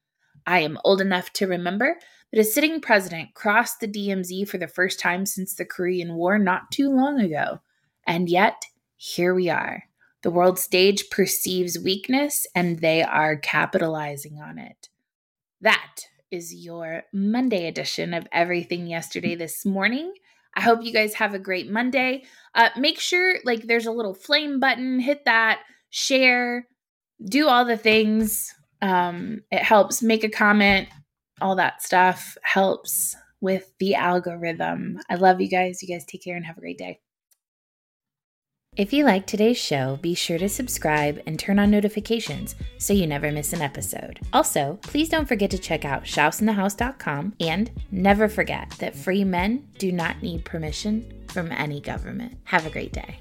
I 0.47 0.59
am 0.59 0.77
old 0.83 1.01
enough 1.01 1.31
to 1.33 1.47
remember 1.47 1.97
that 2.31 2.39
a 2.39 2.43
sitting 2.43 2.81
president 2.81 3.33
crossed 3.33 3.79
the 3.79 3.87
DMZ 3.87 4.47
for 4.47 4.57
the 4.57 4.67
first 4.67 4.99
time 4.99 5.25
since 5.25 5.53
the 5.53 5.65
Korean 5.65 6.15
War 6.15 6.37
not 6.37 6.71
too 6.71 6.89
long 6.89 7.19
ago. 7.19 7.61
And 8.05 8.29
yet, 8.29 8.65
here 8.97 9.33
we 9.33 9.49
are. 9.49 9.83
The 10.21 10.31
world 10.31 10.57
stage 10.57 11.09
perceives 11.09 11.77
weakness 11.77 12.47
and 12.55 12.79
they 12.79 13.03
are 13.03 13.35
capitalizing 13.35 14.39
on 14.39 14.57
it. 14.57 14.89
That 15.61 16.07
is 16.31 16.53
your 16.53 17.03
Monday 17.13 17.67
edition 17.67 18.13
of 18.13 18.27
Everything 18.31 18.87
Yesterday 18.87 19.35
This 19.35 19.65
Morning. 19.65 20.13
I 20.55 20.61
hope 20.61 20.83
you 20.83 20.93
guys 20.93 21.13
have 21.15 21.33
a 21.33 21.39
great 21.39 21.69
Monday. 21.69 22.23
Uh, 22.53 22.69
make 22.77 22.99
sure, 22.99 23.37
like, 23.43 23.63
there's 23.63 23.85
a 23.85 23.91
little 23.91 24.13
flame 24.13 24.59
button, 24.59 24.99
hit 24.99 25.25
that, 25.25 25.61
share, 25.89 26.67
do 27.23 27.47
all 27.47 27.65
the 27.65 27.77
things. 27.77 28.53
Um, 28.81 29.41
it 29.51 29.63
helps 29.63 30.01
make 30.01 30.23
a 30.23 30.29
comment, 30.29 30.87
all 31.41 31.55
that 31.55 31.81
stuff 31.81 32.37
helps 32.43 33.15
with 33.41 33.71
the 33.79 33.95
algorithm. 33.95 34.99
I 35.09 35.15
love 35.15 35.41
you 35.41 35.49
guys. 35.49 35.83
You 35.83 35.93
guys 35.93 36.05
take 36.05 36.23
care 36.23 36.35
and 36.35 36.45
have 36.45 36.57
a 36.57 36.61
great 36.61 36.77
day. 36.77 36.99
If 38.77 38.91
you 38.91 39.05
like 39.05 39.25
today's 39.25 39.57
show, 39.57 39.97
be 40.01 40.13
sure 40.15 40.37
to 40.37 40.49
subscribe 40.49 41.21
and 41.25 41.39
turn 41.39 41.59
on 41.59 41.71
notifications 41.71 42.55
so 42.77 42.91
you 42.91 43.07
never 43.07 43.31
miss 43.31 43.53
an 43.53 43.61
episode. 43.61 44.19
Also, 44.33 44.79
please 44.81 45.07
don't 45.07 45.29
forget 45.29 45.49
to 45.51 45.57
check 45.57 45.85
out 45.85 46.03
shouseinthehouse.com 46.03 47.35
and 47.39 47.71
never 47.89 48.27
forget 48.27 48.69
that 48.79 48.93
free 48.93 49.23
men 49.23 49.65
do 49.77 49.93
not 49.93 50.21
need 50.21 50.43
permission 50.43 51.09
from 51.29 51.53
any 51.53 51.79
government. 51.79 52.37
Have 52.43 52.65
a 52.65 52.69
great 52.69 52.91
day. 52.91 53.19